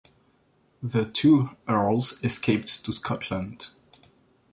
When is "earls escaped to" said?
1.69-2.91